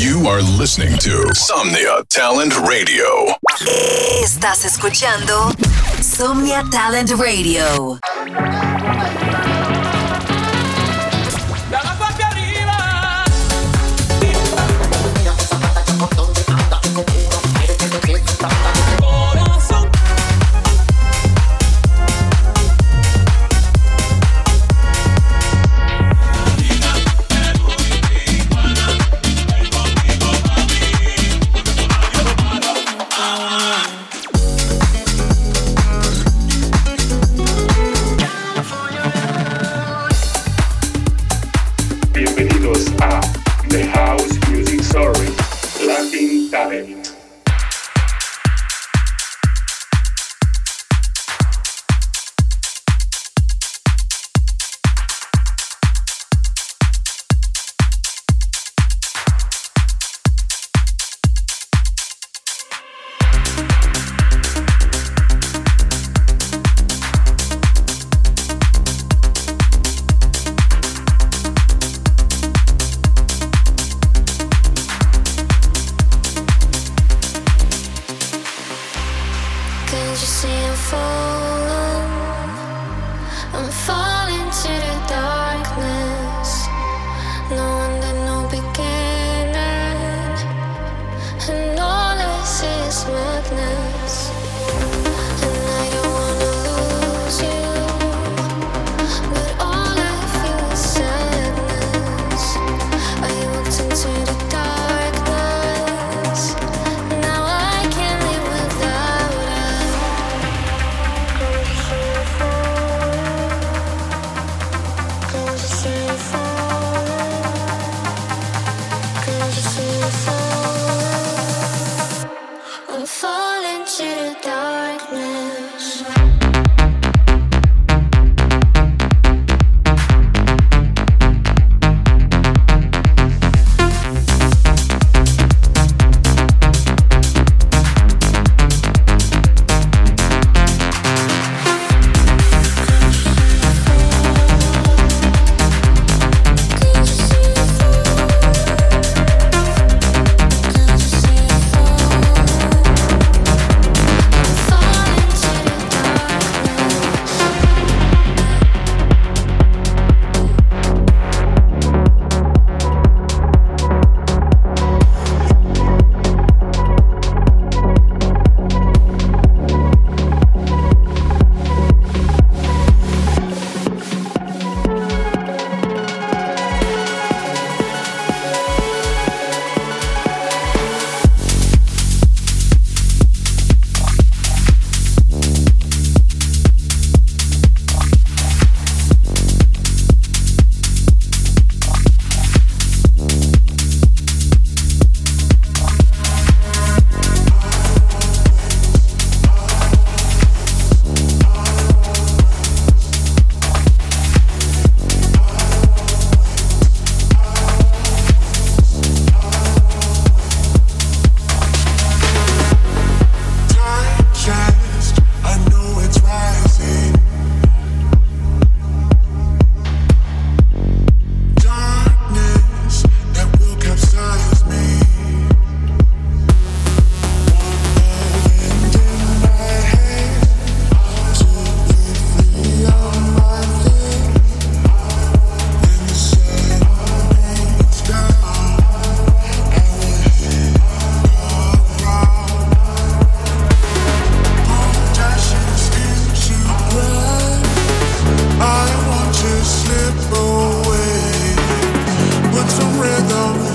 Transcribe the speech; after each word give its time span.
You 0.00 0.28
are 0.28 0.40
listening 0.40 0.96
to 1.00 1.28
Somnia 1.34 2.02
Talent 2.08 2.54
Radio. 2.66 3.36
Estás 4.22 4.64
escuchando 4.64 5.52
Somnia 6.00 6.64
Talent 6.70 7.10
Radio. 7.18 7.98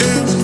it. 0.00 0.43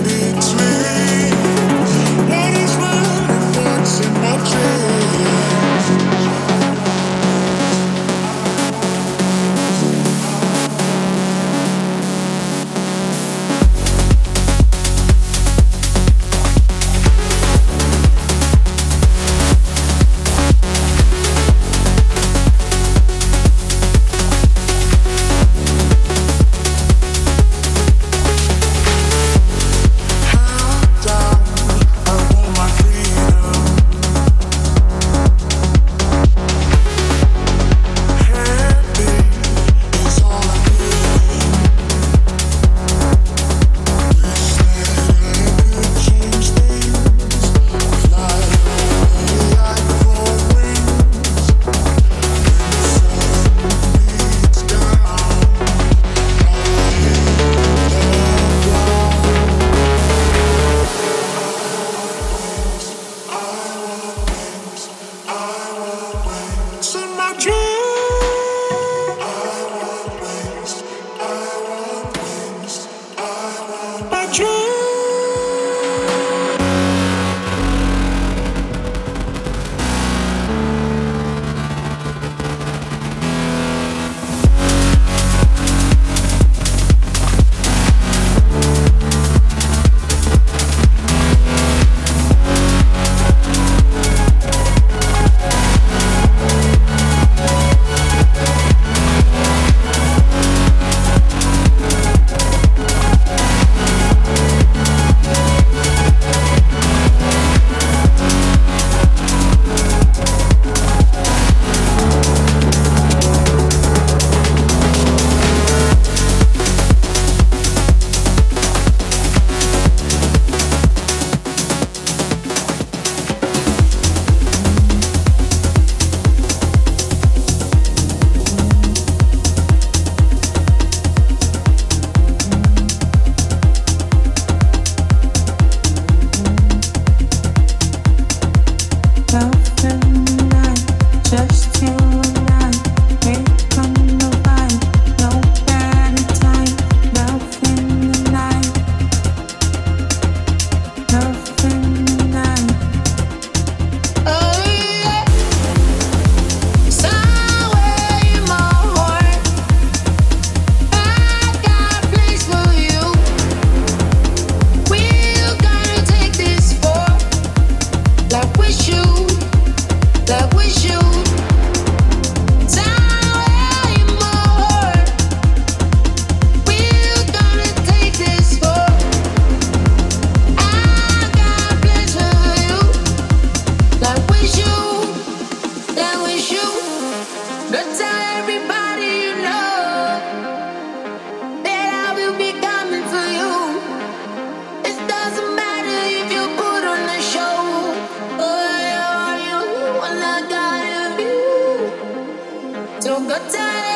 got 203.31 203.49
time. 203.49 203.90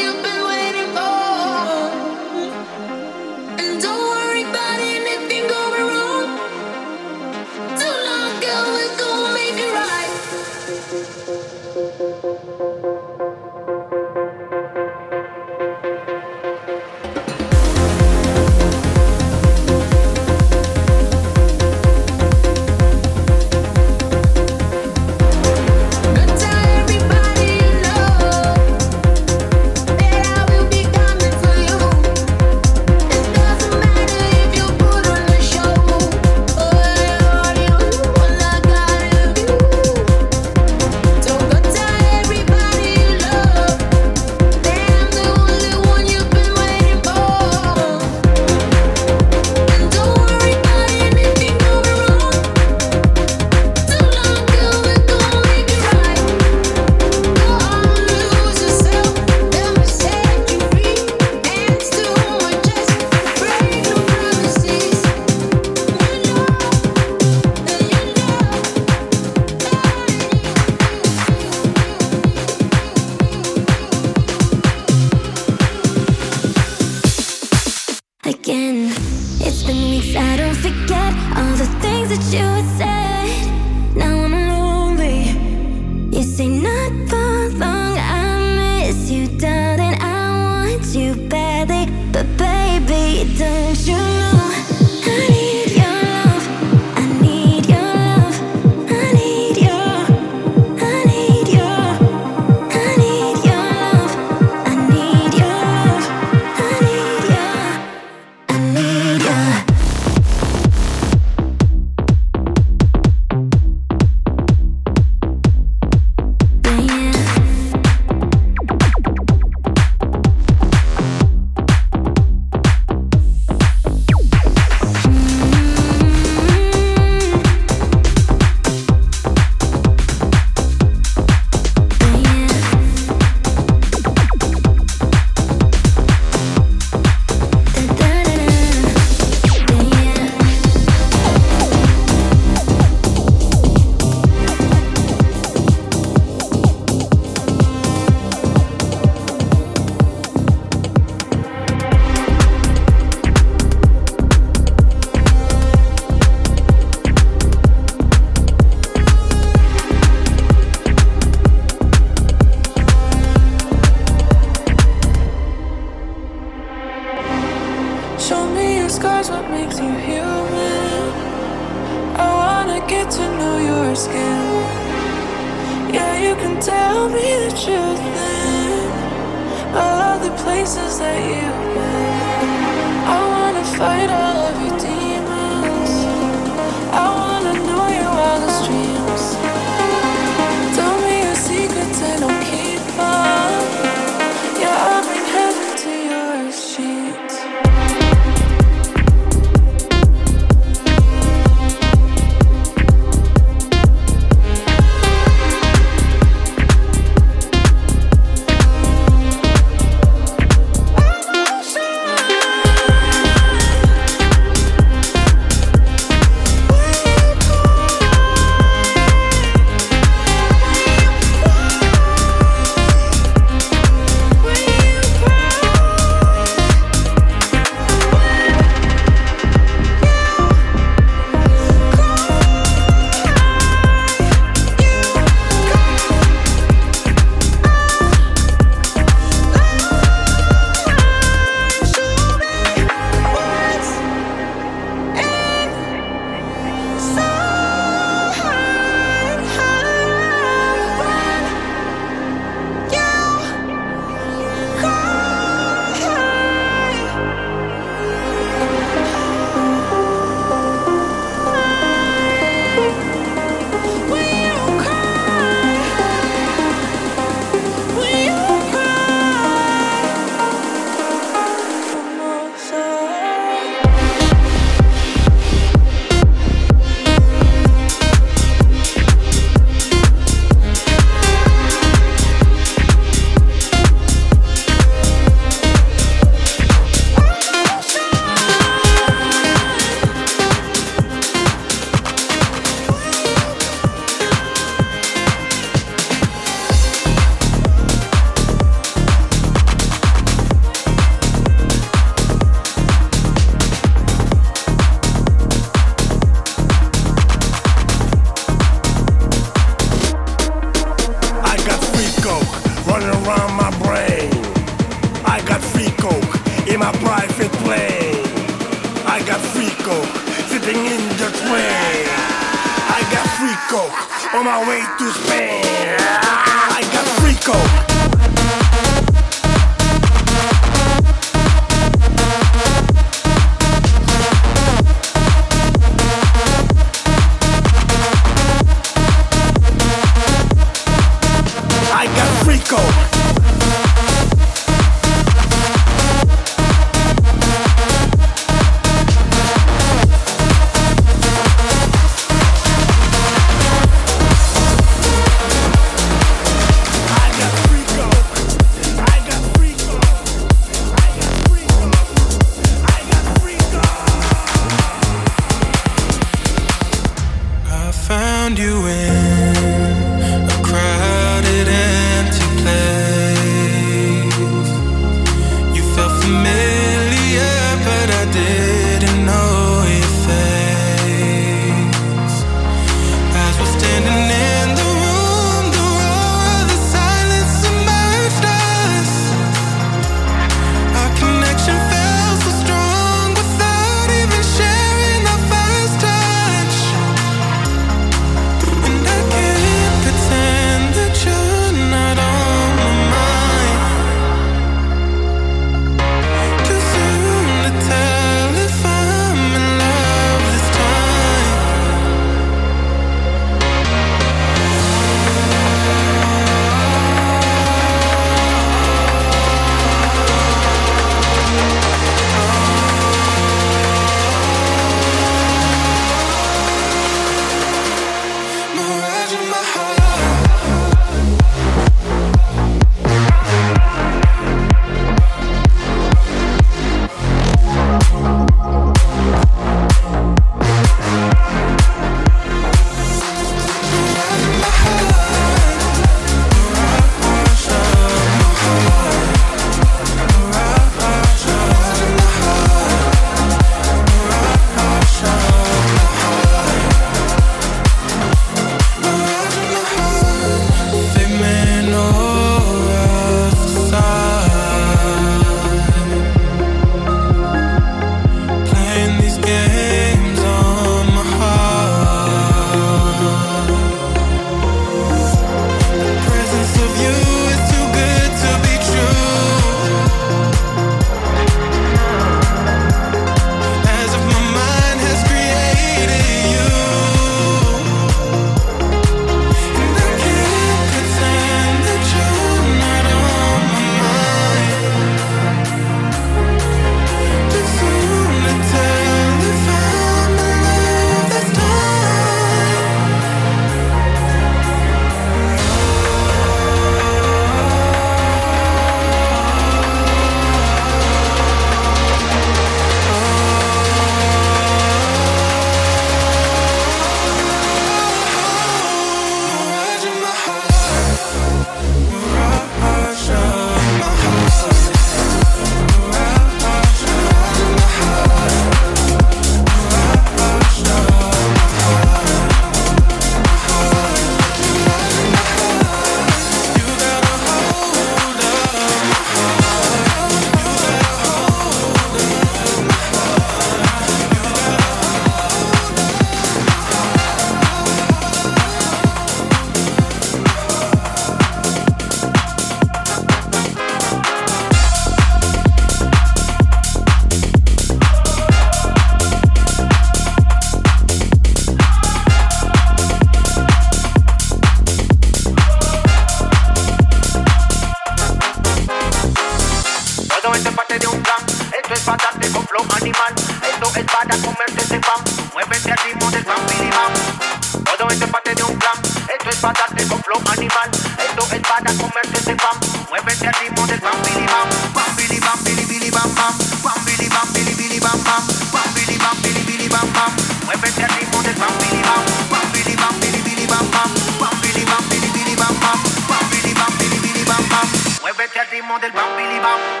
bop. 599.61 600.00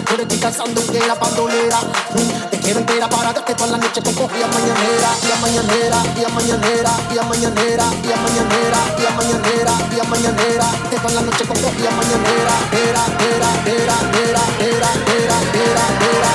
Pero 0.09 0.23
estoy 0.23 0.39
cansando 0.39 0.81
de 0.81 1.07
la 1.07 1.15
bandolera. 1.15 1.79
Mm, 1.79 2.49
te 2.49 2.59
quiero 2.59 2.79
entera 2.79 3.07
para 3.09 3.33
darte 3.33 3.53
toda 3.53 3.71
la 3.71 3.77
noche 3.77 4.01
con 4.01 4.13
cogida 4.13 4.47
mañanera, 4.47 5.09
mañanera, 5.41 6.03
mañanera, 6.29 6.91
mañanera, 7.23 7.83
mañanera, 8.17 8.77
mañanera, 9.15 9.73
mañanera. 10.09 10.65
Te 10.89 10.97
la 11.13 11.21
noche 11.21 11.45
con 11.45 11.57
cogida 11.57 11.91
mañanera, 11.91 12.55
era, 12.71 13.05
era, 13.33 13.49
era, 13.65 13.95
era, 14.23 14.41
era, 14.65 14.67
era, 14.67 14.89
era, 15.09 15.35
era, 15.59 15.83
era, 15.95 16.23
era, 16.29 16.33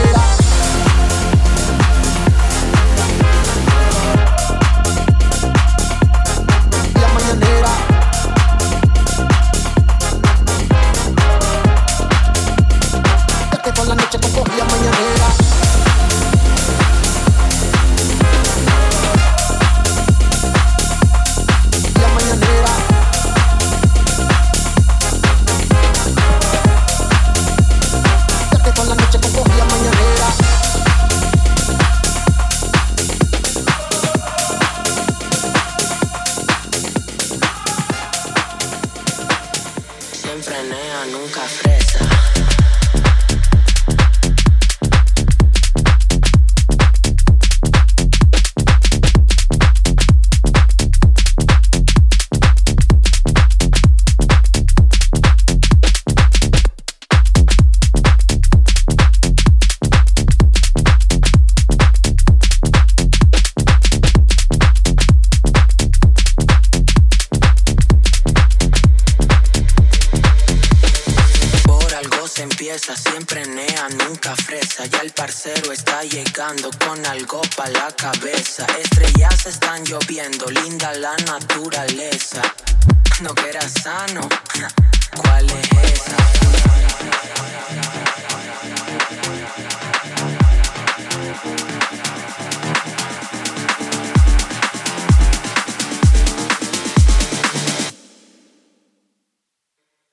era, 0.00 0.45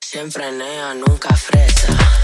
Siempre 0.00 0.50
nea, 0.52 0.94
nunca 0.94 1.36
fresa. 1.36 2.23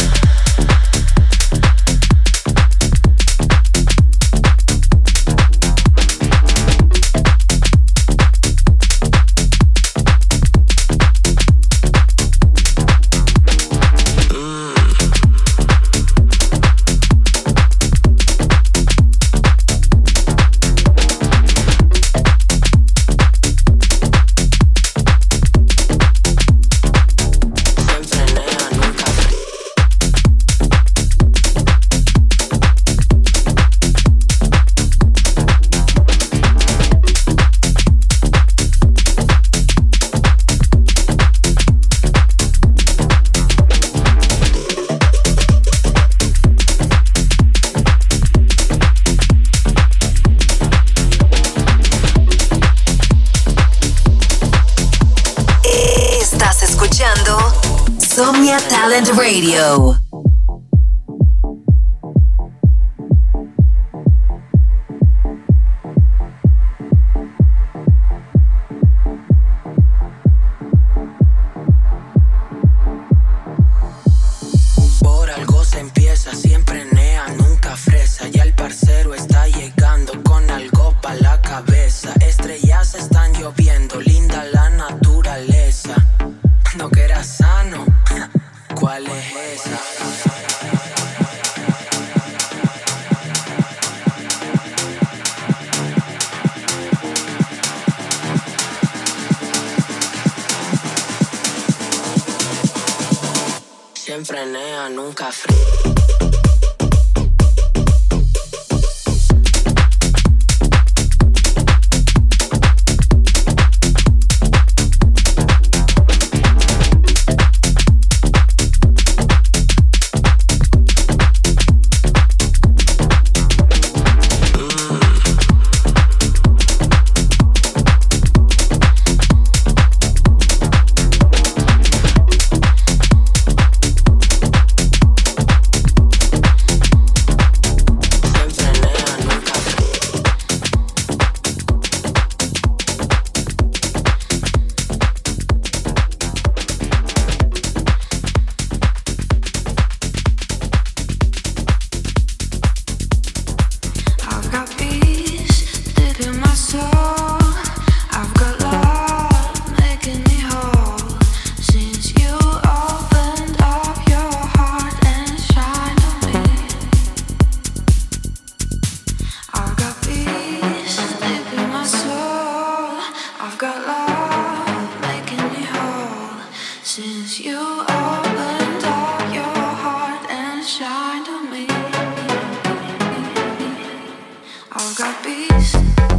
crappis 185.01 186.10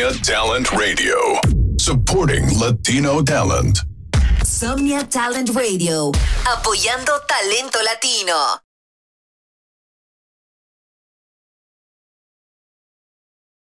Talent 0.00 0.72
Radio, 0.72 1.14
supporting 1.78 2.42
Latino 2.58 3.22
talent. 3.22 3.80
Somnia 4.42 5.04
Talent 5.04 5.50
Radio, 5.50 6.10
apoyando 6.46 7.20
talento 7.26 7.78
latino. 7.82 8.69